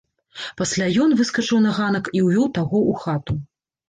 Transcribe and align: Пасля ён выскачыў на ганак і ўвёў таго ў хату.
Пасля 0.59 0.85
ён 1.03 1.11
выскачыў 1.19 1.59
на 1.65 1.73
ганак 1.79 2.09
і 2.21 2.21
ўвёў 2.29 2.47
таго 2.57 2.77
ў 2.95 3.03
хату. 3.05 3.37